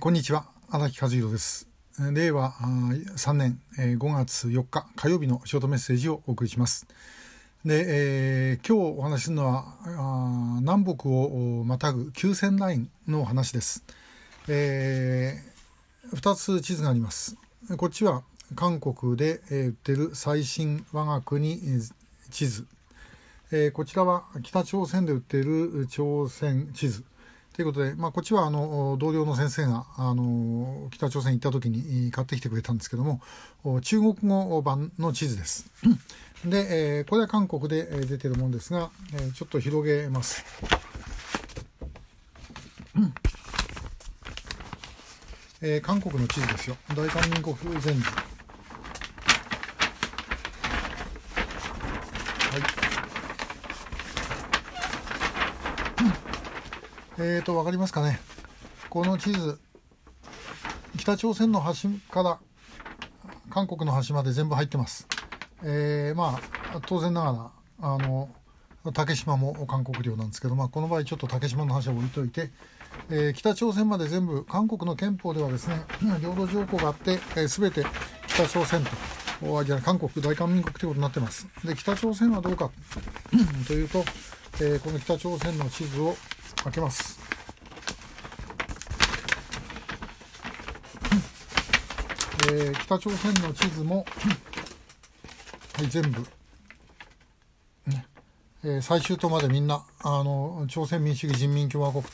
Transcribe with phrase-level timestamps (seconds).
[0.00, 0.46] こんにちは。
[0.70, 1.68] 荒木和弘です。
[2.14, 6.86] 令和3年5月4日火曜日のショートメッセージをお送りします。
[7.66, 13.84] で、えー、今日お話しするのは南北をまたぐ急線ラインの話です、
[14.48, 17.36] えー、2つ地図があります。
[17.76, 18.22] こっちは
[18.56, 21.60] 韓国で売ってる最新我が国
[22.30, 22.66] 地図、
[23.52, 27.04] えー、こちらは北朝鮮で売ってる朝鮮地図。
[27.60, 33.20] ということで、まあ、こっちはあの同僚の先生があの北朝鮮行った時に買ってきてくれたんですけども
[33.82, 35.70] 中国語版の地図です。
[36.42, 40.42] で、えー、これは韓国で出てるもんですが、えー、ちょっと広げます。
[45.60, 46.78] えー、韓国の地図ですよ。
[46.96, 48.06] 大韓民国全図。
[57.22, 58.18] えーと、分かりますかね。
[58.88, 59.58] この地図、
[60.96, 62.38] 北朝鮮の端から
[63.50, 65.06] 韓国の端まで全部入ってます。
[65.62, 66.40] えー、ま
[66.72, 68.30] あ、当然ながら、あの、
[68.94, 72.50] 竹島も韓国領なんですけど、まあ、この場合ちょっと竹島の話は置いといて、
[73.10, 75.76] えー、北朝鮮まで全部韓国の憲法ではですね
[76.22, 77.84] 領土条項があって、えー、全て
[78.28, 82.70] 北朝鮮とじゃ韓国大韓民国ということになってますで北朝鮮はどうか
[83.66, 84.04] というと、
[84.62, 86.16] えー、この北朝鮮の地図を
[86.64, 87.18] 開けます。
[92.48, 94.04] えー、北朝鮮の地図も、
[95.76, 96.26] はい、全部、
[97.86, 98.06] ね
[98.64, 102.04] えー、最終とまでみんなあの朝鮮民主主義人民共和国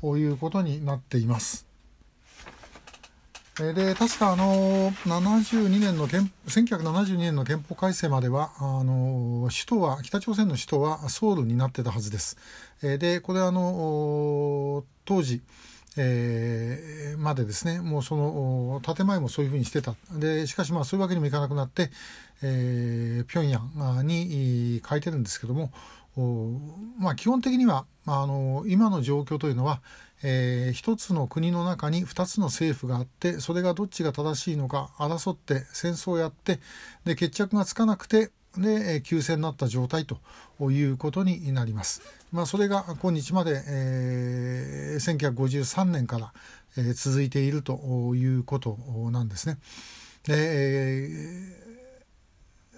[0.00, 1.71] ということになっています。
[3.58, 12.38] で確かあの72年の憲1972年の憲法改正まではあの首都は北朝鮮の首都はソウルになってたはずです。
[12.80, 15.42] でこれあの当時
[15.96, 19.94] えー、までですねもうその建前もそういうふうにしてた。
[20.12, 21.90] でしかしまあそういうわけにもいかなくなって、
[22.42, 25.72] えー、平壌に書いてるんですけども
[26.98, 29.80] まあ基本的にはあの今の状況というのは
[30.24, 36.60] えー、一つの国の中に二つの政府があってそれがどっちが正しいのか争って戦争をやって
[37.04, 40.18] で決着がつかなくてで休戦になった状態と
[40.70, 42.02] いうことになります。
[42.32, 46.32] まあ、それが今日まで、えー、1953年から、
[46.76, 48.78] えー、続いているということ
[49.10, 49.58] なんですね。
[50.28, 51.08] え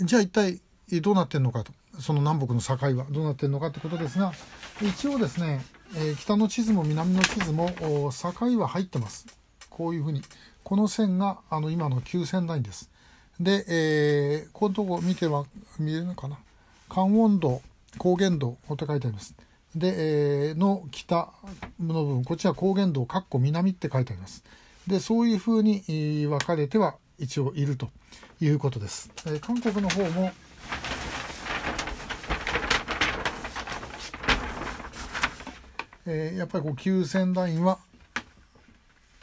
[0.00, 0.60] ー、じゃあ一体
[1.00, 4.32] どうなってるのかとその南北の境はどうなってるのかということですが
[4.82, 5.64] 一応ですね
[5.96, 7.68] えー、北の地図も南の地図も
[8.12, 9.26] 境は入ってます。
[9.68, 10.22] こういうふうに。
[10.62, 12.89] この線があの今の旧線ラインです。
[13.40, 15.46] で、えー、このとこ見ては
[15.78, 16.38] 見えるのかな？
[16.90, 17.62] 関温度、
[17.98, 19.34] 高原度と書いてあります。
[19.74, 21.32] で、えー、の北
[21.80, 24.44] の部分、こっちは高原度、かっこ南って書いてあります。
[24.86, 25.82] で、そういうふうに
[26.26, 27.88] 分かれては一応いると
[28.40, 29.10] いうことです。
[29.26, 30.32] えー、韓国の方も
[36.06, 37.78] えー、やっぱりこう急線ラインは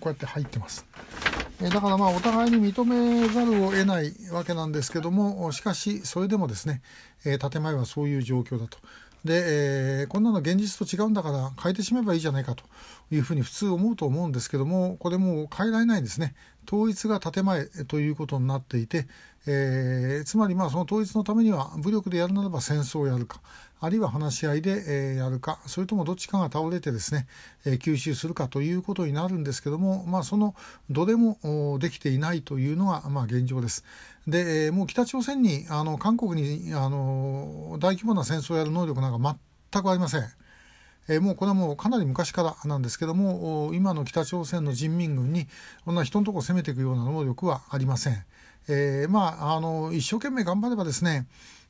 [0.00, 0.84] こうやって入ってます。
[1.64, 6.82] えだからまあお互いに認めざるを得ないわけなんですけどもしかしそれでもですね、
[7.24, 8.78] え、建前はそういう状況だと。
[9.24, 12.64] で、えー、こんなの現実と違うんだから変えてしまえばいいじゃないかと
[13.12, 16.34] いうふうに普通思うと思うんですけどもこれもう変えられないですね
[16.66, 19.06] 統一が建前ということになっていて、
[19.46, 23.40] えー、つまりまあその統一のためには武力でやるならば戦争をやるか
[23.80, 27.26] あるいは話し合いで、えー、やるかそれともどっちかが倒れてですね、
[27.64, 30.54] えー、吸収するかということになるんですけども、まあ、その
[30.88, 33.84] どれもできていないというのが、まあ、現状です。
[34.28, 39.36] で、え、もう北朝鮮にあの韓国にあの大規模な戦争をやる能力なんか
[39.72, 40.22] 全くありません。
[41.08, 45.46] えー、もうこれはもうかなり昔からなんですけども今の北朝鮮の人民軍に
[45.84, 48.24] こんな人のところを攻めていくような能力はありません。
[48.68, 51.26] えー、まああの一生懸命頑張ればですね、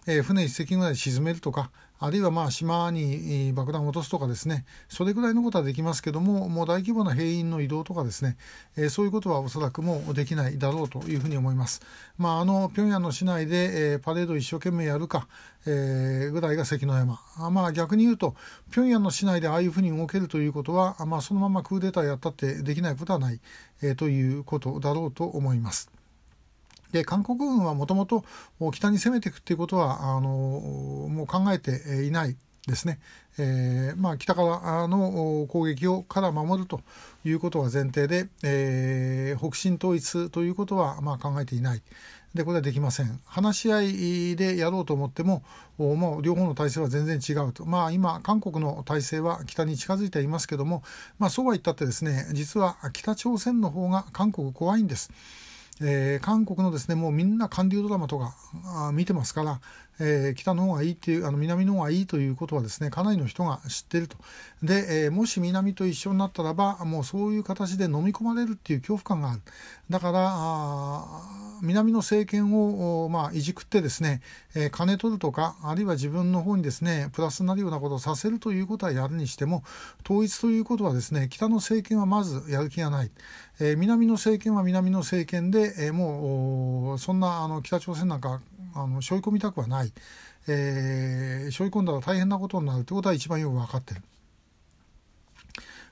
[0.06, 1.70] えー、船一隻ぐらい沈めるとか
[2.04, 8.36] あるいはまあ島に爆弾を落とすとかですねそれぐらいのことはできますけどももう大規模な兵員の移動とかですね、
[8.76, 11.80] えー、そういうことはおそらくもうできないだろうというふうに思います。
[12.18, 15.28] まあ、あの平壌の市内で、えー、パレード一生懸命やるか、
[15.64, 17.20] えー、ぐらいが関の山
[17.50, 18.34] まあ逆に言うと
[18.72, 23.40] 平壌の市内でああいうふうに動けるということは、まあ、そのままクーデターやったってできないことはない、
[23.80, 26.01] えー、ということだろうと思います。
[26.92, 28.24] で韓国軍はもともと
[28.72, 32.36] 北に攻めていくっていうことはあのもう考えていない
[32.66, 33.00] ですね、
[33.38, 36.80] えーまあ、北からの攻撃をから守ると
[37.24, 41.82] いうことは前提で、えー、北進統一ということはまあ考えていない。
[42.34, 45.42] でこれはできません話し合いでやろうと思っても
[45.76, 50.82] もう両方の体制は全然違うとまあ今韓国の体制は北に近づいていますけども
[51.18, 55.10] まあそうは言ったってですね実は北朝鮮の方が韓国怖いんです。
[55.80, 58.34] えー、韓国のですねもうみんな韓流ドラマとか
[58.64, 59.60] あ見てますから、
[60.00, 64.16] えー、北の方がいいっていうあの南の方がいいということはですねかなりの人が知ってると。
[64.62, 69.42] で、えー、もし南と一緒になったらばもうそういう形で飲み込まれるっていう恐怖感がある。
[69.90, 74.20] だから南の政権を、まあ、いじくってですね、
[74.56, 79.62] えー、金取るとかあるいは自分の方にですねプラスになるようなことをさせるということはやるにしても
[80.04, 83.10] 統一ということはですね北の政権はまずやる気がない、
[83.60, 88.40] えー、南の政権は南の政権で、えー、もうそんなあの北朝鮮なんか
[88.74, 89.92] あの背負い込みたくはない、
[90.48, 94.02] えー、背負い込んだら大変なことになるということは一番よく分かってる。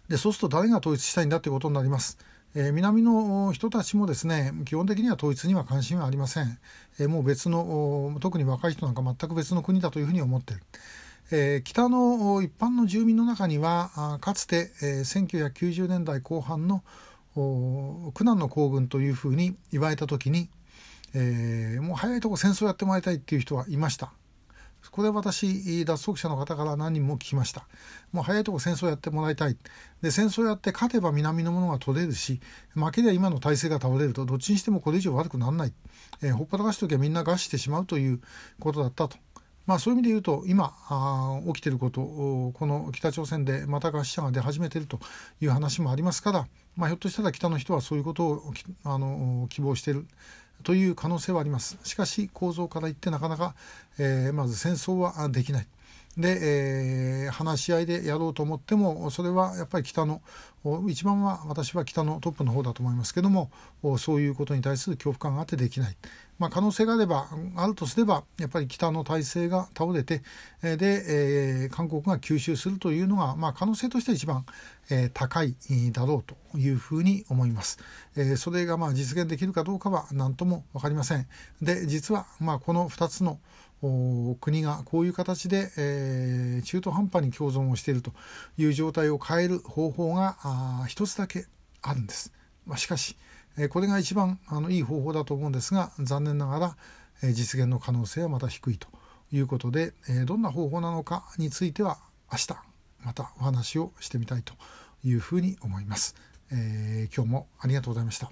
[0.09, 2.19] でそうすると誰が統一したいんだということになります。
[2.55, 6.59] えー、南の人たちもですね基本的には統一には関心はありません、
[6.99, 10.63] えー、もう別の特に若い人なんか全く別の国だというふうに思っている、
[11.31, 16.83] えー、北の一般の住民の中にはかつて、えー、1990年代後半の
[17.35, 20.49] 苦難の行軍というふうに言われた時に、
[21.15, 24.13] えー、もう早いとこ戦争やってもらいたいっていう人はいました。
[24.91, 27.67] これ私脱足者の方から何人も聞きました。
[28.13, 29.57] もう早いとこ戦争やってもらいたい。
[30.03, 32.41] で戦争やって勝てば南のものが取れるし
[32.75, 35.73] 負けりゃ今の体制が倒れるとどっちにしてもこれ以上悪くならない、
[36.23, 38.21] えー、ほっぱらかしときゃみんな餓死してしまうという
[38.59, 39.17] ことだったと。
[39.67, 44.99] まあ、そういう意味で言うと今あ起きていることこの北朝鮮でまた餓死者が出始めていると
[45.41, 48.53] いう話もありますから、まあ、ひょっとしたら北の人はそういうことを
[48.83, 50.09] あの希望している。
[50.63, 51.79] という可能性はあります。
[51.85, 53.55] しかし構造から言ってなかなか、
[53.99, 55.67] えー、まず戦争はできない。
[56.17, 60.23] で、えー、話し合いでやろうと思ってもそれはやっぱり北の
[60.89, 63.51] 一番は私は北のトップの方だと思いますけども
[63.99, 65.97] そういうことに対する恐怖感があってできない、
[66.39, 70.23] まあ、可能性があればあるとすればやっぱり北の体制が倒れて
[70.63, 70.79] で、
[71.63, 74.45] えー、韓国が吸収するというのが、まあ、可能性として一番、
[74.91, 75.55] えー、高い
[75.93, 77.79] だろうというふうに思います、
[78.17, 81.27] えー、それがまあ実現できるかどうかは何とも分かりません。
[81.63, 83.39] で実はまあこの2つの
[84.41, 88.13] 国がこういう形で、えー、中途半端に共存をしていると
[88.59, 90.37] いう状態を変える方法が
[90.87, 91.47] 一つだけ
[91.83, 92.33] あるんです。
[92.67, 93.17] まあ、しかし、
[93.57, 96.77] えー、これが一番あのいい方法だと思うんですが残念ながら、
[97.23, 98.89] えー、実現の可能性はまた低いと
[99.33, 101.99] いうことで、え、どんな方法なのかについては
[102.31, 102.49] 明日
[103.03, 104.55] またお話をしてみたいと
[105.05, 106.17] いうふうに思います。
[106.53, 108.29] え、今日もありがとうございました。